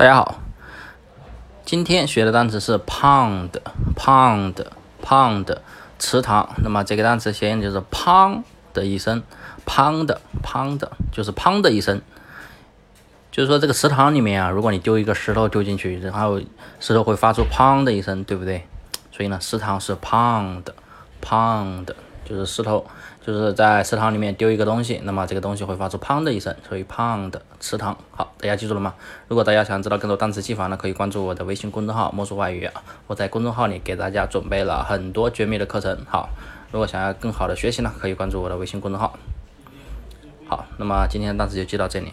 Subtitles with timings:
[0.00, 0.40] 大家好，
[1.66, 5.56] 今天学的单词是 pound，pound，pound，
[5.98, 6.48] 池塘。
[6.64, 8.42] 那么这个单词谐音就是 “pong”
[8.72, 9.22] 的一声
[9.66, 12.00] ，pound，pound 就是“砰”的一声。
[13.30, 16.40] 就是说这个池塘里面啊，如果你丢一个石头丢进去，然后
[16.80, 18.66] 石头会发出“砰”的一声，对不对？
[19.12, 21.88] 所以呢，池塘是 pound，pound。
[22.30, 22.86] 就是石头，
[23.26, 27.98] 就是在池塘里面丢一个东西，那么这个东西会发出“砰”的一声，所以“砰”的池塘。
[28.12, 28.94] 好，大家记住了吗？
[29.26, 32.70] 如果大家想知道更多单词记法呢，可以关注我的微信公众号“魔术外语”，
[33.08, 35.98] 我在公众号里给大家准备了很多绝密的课程。
[36.08, 36.28] 好，
[36.70, 39.18] 如果想要更好的学习呢，可以关注我的微信公众号。
[40.46, 42.12] 好，那么今天单词就记到这里。